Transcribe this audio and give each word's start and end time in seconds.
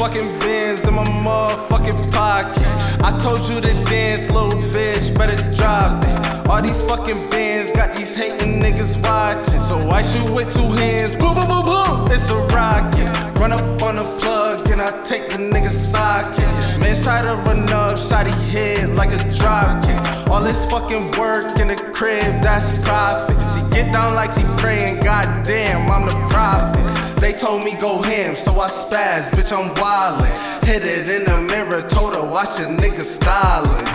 fucking 0.00 0.40
bins 0.40 0.88
in 0.88 0.94
my 0.94 1.04
motherfucking 1.04 2.10
pocket. 2.10 2.64
I 3.04 3.16
told 3.18 3.46
you 3.50 3.60
to 3.60 3.84
dance, 3.84 4.30
little 4.30 4.62
bitch, 4.72 5.14
better 5.14 5.36
drop 5.56 6.02
it. 6.04 6.48
All 6.48 6.62
these 6.62 6.80
fucking 6.88 7.30
bins 7.30 7.70
got 7.72 7.94
these 7.94 8.14
hating 8.14 8.62
niggas 8.62 9.02
watching. 9.04 9.60
So 9.60 9.76
I 9.90 10.00
shoot 10.00 10.34
with 10.34 10.50
two 10.54 10.72
hands, 10.80 11.14
boom, 11.16 11.34
boom, 11.34 11.48
boom, 11.48 11.64
boom, 11.64 12.06
it's 12.10 12.30
a 12.30 12.36
rocket. 12.56 13.38
Run 13.38 13.52
up 13.52 13.82
on 13.82 13.96
the 13.96 14.06
plug 14.22 14.70
and 14.70 14.80
I 14.80 14.90
take 15.04 15.28
the 15.28 15.36
nigga's 15.36 15.78
socket. 15.78 16.48
Mans 16.80 17.02
try 17.02 17.20
to 17.20 17.34
run 17.44 17.70
up, 17.74 17.98
shot 17.98 18.26
he 18.26 18.32
head 18.52 18.88
like 18.96 19.12
a 19.12 19.18
drop 19.34 19.84
kick. 19.84 20.30
All 20.30 20.42
this 20.42 20.64
fucking 20.70 21.20
work 21.20 21.58
in 21.60 21.68
the 21.68 21.76
crib, 21.92 22.42
that's 22.42 22.72
profit. 22.82 23.36
She 23.52 23.60
get 23.76 23.92
down 23.92 24.14
like 24.14 24.32
she 24.32 24.44
praying, 24.56 25.00
goddamn, 25.00 25.90
I'm 25.90 26.06
the 26.06 26.14
prophet. 26.30 27.09
They 27.20 27.34
told 27.34 27.64
me 27.64 27.76
go 27.76 28.00
ham, 28.00 28.34
so 28.34 28.58
I 28.58 28.68
spaz, 28.68 29.30
bitch, 29.32 29.52
I'm 29.52 29.74
wildin'. 29.74 30.64
Hit 30.64 30.86
it 30.86 31.08
in 31.10 31.24
the 31.24 31.36
mirror, 31.52 31.82
told 31.86 32.14
her 32.16 32.24
watch 32.24 32.58
a 32.60 32.64
nigga 32.64 33.04
stylin'. 33.04 33.86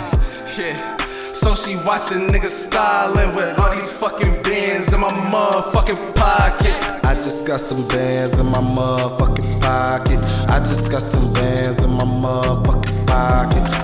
Yeah. 0.57 0.97
So 1.33 1.55
she 1.55 1.75
watchin' 1.77 2.27
nigga 2.27 2.49
stylin' 2.49 3.35
with 3.35 3.59
all 3.59 3.73
these 3.73 3.91
fucking 3.93 4.43
bands 4.43 4.93
in 4.93 4.99
my 4.99 5.09
motherfucking 5.09 6.15
pocket. 6.15 6.75
I 7.03 7.15
just 7.15 7.47
got 7.47 7.59
some 7.59 7.87
bands 7.87 8.37
in 8.39 8.45
my 8.45 8.59
motherfucking 8.59 9.59
pocket. 9.59 10.19
I 10.49 10.59
just 10.59 10.91
got 10.91 11.01
some 11.01 11.33
bands 11.33 11.83
in 11.83 11.89
my 11.89 12.05
motherfucking 12.05 13.07
pocket. 13.07 13.74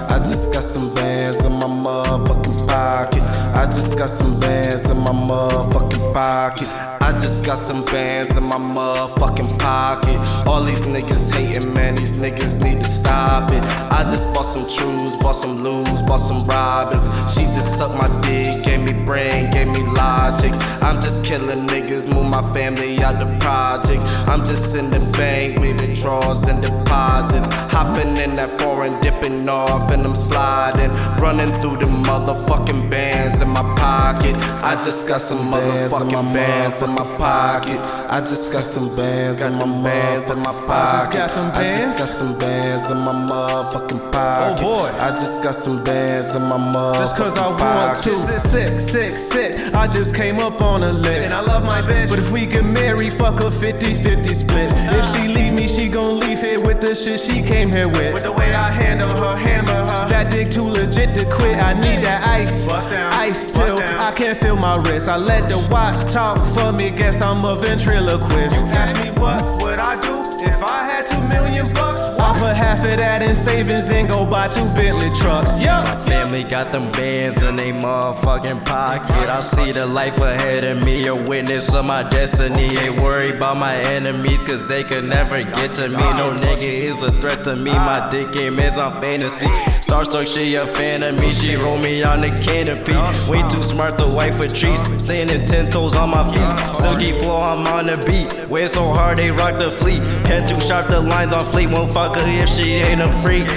Got 0.62 0.70
some 0.70 0.94
bands 0.94 1.44
in 1.44 1.54
my 1.54 1.66
motherfucking 1.66 2.68
pocket. 2.68 3.24
I 3.58 3.66
just 3.66 3.98
got 3.98 4.12
some 4.12 4.40
bands 4.40 4.92
in 4.92 4.98
my 4.98 5.10
motherfucking 5.10 6.14
pocket. 6.14 6.68
I 7.02 7.12
just 7.14 7.44
got 7.44 7.58
some 7.58 7.84
bands 7.86 8.38
in 8.38 8.44
my 8.44 8.58
motherfucking 8.58 9.58
pocket. 9.58 10.18
All 10.48 10.64
these 10.64 10.84
niggas 10.84 11.34
hating, 11.34 11.74
man, 11.74 11.96
these 11.96 12.14
niggas 12.14 12.64
need 12.64 12.84
to 12.84 12.88
stop 12.88 13.52
it. 13.52 13.64
I 13.92 14.04
just 14.04 14.32
bought 14.36 14.46
some 14.46 14.70
trues, 14.78 15.18
bought 15.18 15.32
some 15.32 15.64
loos, 15.64 16.04
bought 16.04 16.18
some 16.18 16.44
robins. 16.46 17.06
She 17.34 17.42
just 17.42 17.80
sucked 17.80 17.98
my 17.98 18.08
dick, 18.22 18.62
gave 18.62 18.82
me 18.82 18.94
brain, 19.04 19.50
gave 19.50 19.68
me 19.68 19.82
logic. 19.94 20.54
I'm 20.82 21.02
just 21.02 21.24
killing 21.24 21.68
niggas, 21.68 22.08
move 22.14 22.26
my 22.28 22.42
family 22.54 23.00
out 23.04 23.20
the 23.20 23.28
project. 23.40 24.02
I'm 24.28 24.46
just 24.46 24.76
in 24.76 24.90
the 24.90 25.00
bank 25.18 25.60
with 25.60 25.80
withdrawals 25.82 26.44
and 26.48 26.62
deposits. 26.62 27.48
Hopping 27.72 28.18
in 28.18 28.36
that 28.36 28.50
foreign, 28.50 29.00
dipping 29.02 29.48
off, 29.50 29.92
and 29.92 30.04
I'm 30.06 30.16
sliding. 30.16 30.92
Running 31.22 31.52
through 31.62 31.78
the 31.78 31.90
motherfucking 32.08 32.90
bands 32.90 33.42
in 33.42 33.50
my 33.50 33.62
pocket. 33.78 34.36
I 34.64 34.76
just 34.76 35.08
got 35.08 35.22
some 35.22 35.40
motherfucking 35.52 36.34
bands 36.34 36.82
in 36.82 36.90
my 36.92 37.06
pocket. 37.18 37.80
I 38.12 38.20
just 38.22 38.52
got 38.52 38.64
some 38.64 38.96
bands 38.96 39.42
in 39.42 39.54
my 39.54 39.66
bands 39.84 40.30
in 40.30 40.40
my 40.40 40.54
pocket. 40.68 41.20
I 41.20 41.64
just 41.70 41.98
got 42.00 42.08
some 42.10 42.38
bands 42.40 42.90
in 42.90 42.98
my 42.98 43.14
motherfucking 43.14 44.12
pocket. 44.12 44.64
Oh, 44.64 44.90
boy. 44.90 44.98
I 45.00 45.10
just 45.12 45.44
got 45.44 45.56
some 45.56 45.84
bands 45.84 46.36
in 46.36 46.42
my 46.44 46.58
motherfucking 46.58 47.00
Just 47.00 47.16
cause 47.18 47.38
I 47.38 47.48
want 47.48 47.60
pocket. 47.60 48.04
to. 48.04 48.40
Sick, 48.40 48.80
sick, 48.82 49.12
sick. 49.12 49.74
I 49.76 49.88
just 49.92 50.16
came 50.16 50.40
up 50.40 50.62
on 50.62 50.84
a 50.84 50.92
lit. 50.92 51.24
And 51.24 51.34
I 51.34 51.42
love 51.42 51.64
my 51.64 51.82
bitch. 51.82 52.10
But 52.10 52.20
if 52.20 52.32
we 52.32 52.46
get 52.46 52.64
married, 52.66 53.14
fuck 53.14 53.42
a 53.42 53.52
50 53.52 53.96
50 53.96 54.34
split. 54.34 54.70
If 54.74 55.06
she 55.14 55.28
leave 55.28 55.54
me, 55.54 55.68
she 55.68 55.90
gon' 55.90 56.20
leave 56.20 56.40
here 56.40 56.60
with 56.66 56.80
the 56.82 56.96
shit 56.96 57.20
she 57.20 57.42
came 57.42 57.72
here 57.72 57.88
with. 57.88 58.14
With 58.14 58.24
the 58.24 58.32
way 58.32 58.54
I 58.54 58.72
handle 58.72 59.10
her, 59.10 59.36
hammer 59.36 59.92
her. 59.92 60.10
That 60.10 60.32
dick 60.32 60.50
too 60.50 60.64
legit 60.64 61.16
to 61.18 61.26
quit. 61.26 61.58
I 61.58 61.74
need 61.74 62.04
that 62.04 62.26
ice. 62.28 62.68
Ice 62.68 63.50
still. 63.50 63.78
I 63.78 64.12
can't 64.16 64.38
feel 64.40 64.56
my 64.56 64.78
wrist. 64.78 65.10
I 65.10 65.18
let 65.18 65.50
the 65.50 65.60
watch 65.70 66.12
talk 66.12 66.38
for 66.56 66.72
me. 66.72 66.90
Guess 66.90 67.22
I'm 67.22 67.44
a 67.46 67.56
ventriloquist. 67.56 68.56
You 68.60 68.66
ask 68.68 68.96
me 69.04 69.12
what 69.22 69.62
would 69.62 69.80
I 69.80 70.00
do 70.02 70.22
if 70.46 70.64
I 70.64 70.84
had 70.90 71.06
two 71.06 71.22
million 71.28 71.68
bucks? 71.74 72.02
I'll 72.42 72.48
put 72.48 72.58
half 72.58 72.80
of 72.80 72.98
that 72.98 73.22
in 73.22 73.36
savings, 73.36 73.86
then 73.86 74.08
go 74.08 74.26
buy 74.26 74.48
two 74.48 74.66
Bentley 74.74 75.14
trucks. 75.16 75.60
Yup. 75.60 75.84
My 75.84 76.06
family 76.06 76.44
got 76.44 76.72
them 76.72 76.92
bands 76.92 77.44
in 77.44 77.56
they 77.56 77.72
motherfucking 77.72 78.66
pocket. 78.66 79.30
I 79.30 79.42
see 79.42 79.72
the 79.72 79.86
life 79.86 80.18
ahead 80.18 80.64
of 80.64 80.84
me, 80.84 81.06
a 81.06 81.16
witness 81.16 81.72
of 81.72 81.86
my 81.86 82.02
destiny. 82.02 82.78
Ain't 82.80 83.00
worried 83.00 83.36
about 83.36 83.58
my 83.58 83.76
enemies, 83.76 84.42
cause 84.42 84.68
they 84.68 84.84
could 84.84 85.04
never 85.04 85.44
get 85.44 85.76
to 85.76 85.90
me. 85.90 85.98
No 85.98 86.34
nigga 86.34 86.64
is 86.64 87.04
a 87.04 87.12
threat 87.22 87.44
to 87.44 87.56
me, 87.56 87.74
my 87.74 88.10
dick 88.10 88.32
game 88.34 88.58
is 88.58 88.76
on 88.76 89.00
fantasy. 89.00 89.46
Starstruck, 89.86 90.26
she 90.26 90.56
a 90.56 90.66
fan 90.66 91.04
of 91.04 91.20
me, 91.20 91.32
she 91.32 91.56
roll 91.56 91.78
me 91.78 92.02
on 92.02 92.22
the 92.22 92.30
canopy. 92.42 92.96
Way 93.30 93.48
too 93.50 93.62
smart 93.62 94.00
to 94.00 94.08
wife 94.08 94.40
with 94.40 94.56
trees, 94.56 94.82
staying 95.04 95.30
in 95.30 95.46
ten 95.46 95.70
toes 95.70 95.96
on 95.96 96.10
my 96.10 96.24
feet. 96.34 96.76
Silky 96.76 97.12
flow, 97.22 97.42
I'm 97.42 97.68
on 97.68 97.86
the 97.86 97.98
beat. 98.10 98.50
Way 98.50 98.66
so 98.68 98.94
hard, 98.94 99.20
they 99.20 99.30
rock 99.30 99.60
the 99.60 99.70
fleet. 99.70 100.02
Pen 100.24 100.48
too 100.48 100.60
sharp, 100.60 100.90
the 100.90 101.00
lines 101.00 101.34
on 101.34 101.46
fleet. 101.52 101.70
Won't 101.70 101.94
fuck 101.94 102.18
her 102.38 102.44
if 102.44 102.50
she 102.50 102.74
ain't 102.76 103.02
a 103.02 103.12
freak. 103.22 103.48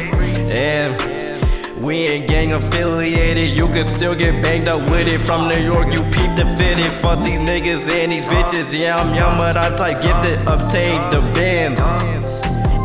And 0.50 1.84
we 1.84 2.06
ain't 2.06 2.28
gang 2.28 2.52
affiliated, 2.52 3.50
you 3.56 3.66
can 3.68 3.84
still 3.84 4.14
get 4.14 4.32
banged 4.42 4.68
up 4.68 4.90
with 4.90 5.08
it. 5.08 5.20
From 5.20 5.48
New 5.48 5.62
York, 5.62 5.92
you 5.92 6.02
peep 6.04 6.34
the 6.36 6.46
fitted. 6.58 6.92
Fuck 7.02 7.24
these 7.24 7.40
niggas 7.40 7.90
and 7.90 8.12
these 8.12 8.24
bitches. 8.24 8.78
Yeah, 8.78 8.96
I'm 8.96 9.14
young, 9.14 9.38
but 9.38 9.56
I'm 9.56 9.76
type 9.76 10.02
gifted. 10.02 10.38
Obtain 10.46 10.98
the 11.10 11.20
bands. 11.34 11.82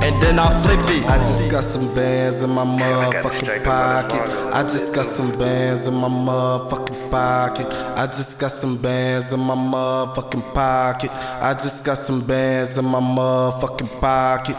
And 0.01 0.21
then 0.23 0.39
I 0.39 0.47
flipped 0.63 0.89
it. 0.89 1.05
I 1.05 1.17
just 1.17 1.51
got 1.51 1.63
some 1.63 1.93
bands 1.93 2.41
in 2.41 2.49
my 2.49 2.63
motherfucking 2.63 3.63
pocket. 3.65 4.21
I 4.53 4.63
just 4.63 4.95
got 4.95 5.05
some 5.05 5.37
bands 5.37 5.87
in 5.87 5.93
my 5.93 6.07
motherfucking 6.07 7.11
pocket. 7.11 7.67
I 7.67 8.05
just 8.07 8.39
got 8.39 8.51
some 8.51 8.81
bands 8.81 9.33
in 9.33 9.39
my 9.41 9.55
motherfucking 9.55 10.53
pocket. 10.53 11.11
I 11.11 11.53
just 11.53 11.85
got 11.85 11.97
some 11.97 12.25
bands 12.25 12.77
in 12.77 12.85
my 12.85 13.01
motherfucking 13.01 13.99
pocket. 13.99 14.55